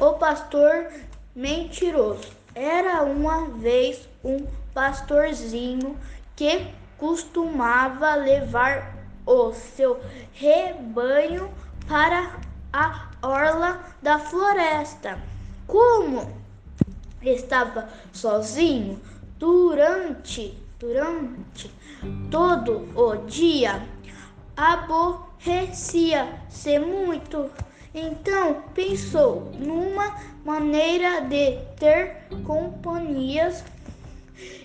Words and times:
o 0.00 0.14
pastor 0.14 0.90
mentiroso. 1.34 2.28
Era 2.54 3.02
uma 3.04 3.48
vez 3.48 4.08
um 4.24 4.46
pastorzinho 4.74 5.96
que 6.34 6.66
costumava 6.98 8.14
levar 8.14 8.96
o 9.26 9.52
seu 9.52 10.00
rebanho 10.32 11.52
para 11.86 12.40
a 12.72 13.10
orla 13.22 13.84
da 14.02 14.18
floresta. 14.18 15.18
Como 15.66 16.32
estava 17.22 17.88
sozinho 18.12 19.00
durante 19.38 20.58
durante 20.80 21.70
todo 22.30 22.88
o 22.98 23.16
dia, 23.26 23.86
aborrecia-se 24.56 26.78
muito. 26.78 27.50
Então 27.94 28.62
pensou 28.72 29.50
numa 29.58 30.14
maneira 30.44 31.22
de 31.22 31.58
ter 31.76 32.22
companhias 32.44 33.64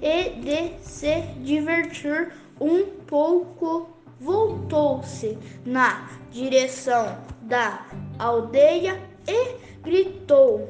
e 0.00 0.30
de 0.30 0.78
se 0.84 1.22
divertir 1.42 2.32
um 2.60 2.84
pouco. 3.06 3.88
Voltou-se 4.20 5.36
na 5.66 6.08
direção 6.30 7.18
da 7.42 7.84
aldeia 8.20 9.00
e 9.26 9.56
gritou: 9.82 10.68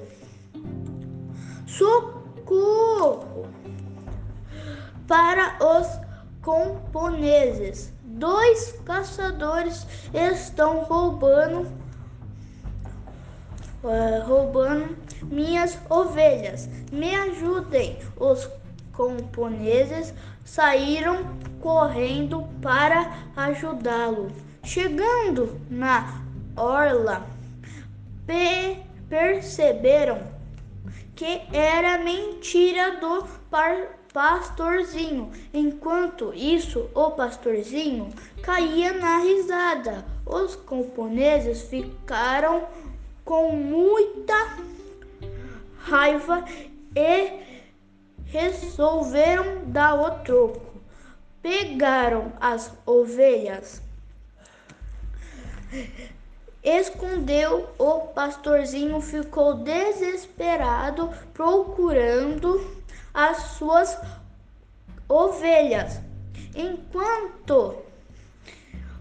Socorro! 1.66 3.46
Para 5.06 5.58
os 5.60 5.86
camponeses, 6.42 7.92
dois 8.04 8.72
caçadores 8.86 9.86
estão 10.14 10.84
roubando 10.84 11.66
uh, 13.82 14.26
roubando 14.26 14.96
minhas 15.24 15.78
ovelhas. 15.88 16.68
Me 16.90 17.14
ajudem. 17.14 17.98
Os 18.16 18.48
camponeses 18.96 20.14
saíram 20.44 21.36
correndo 21.60 22.48
para 22.60 23.12
ajudá-lo. 23.36 24.30
Chegando 24.62 25.60
na 25.70 26.22
orla, 26.56 27.26
pe 28.26 28.78
perceberam 29.08 30.20
que 31.14 31.42
era 31.52 31.98
mentira 31.98 32.96
do 33.00 33.26
pastorzinho. 34.12 35.30
Enquanto 35.52 36.32
isso, 36.34 36.88
o 36.94 37.10
pastorzinho 37.10 38.08
caía 38.42 38.92
na 38.92 39.18
risada. 39.18 40.04
Os 40.24 40.56
camponeses 40.56 41.62
ficaram 41.62 42.64
com 43.24 43.52
muita 43.52 44.58
raiva 45.78 46.44
e 46.94 47.40
resolveram 48.26 49.64
dar 49.66 49.94
o 49.94 50.10
troco. 50.22 50.80
Pegaram 51.42 52.32
as 52.40 52.72
ovelhas, 52.86 53.82
escondeu 56.62 57.68
o 57.78 58.00
pastorzinho, 58.08 59.00
ficou 59.00 59.54
desesperado 59.54 61.10
procurando 61.34 62.64
as 63.12 63.38
suas 63.58 63.98
ovelhas, 65.08 66.00
enquanto 66.54 67.82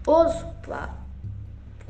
os 0.06 0.44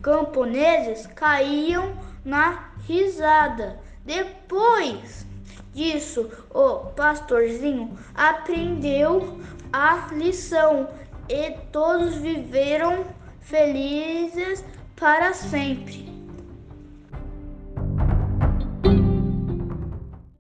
camponeses 0.03 1.07
caíam 1.07 1.97
na 2.25 2.71
risada. 2.87 3.79
Depois 4.05 5.27
disso, 5.73 6.31
o 6.51 6.91
pastorzinho 6.91 7.97
aprendeu 8.15 9.41
a 9.73 10.09
lição 10.13 10.89
e 11.29 11.53
todos 11.71 12.17
viveram 12.17 13.05
felizes 13.41 14.65
para 14.97 15.33
sempre. 15.33 16.22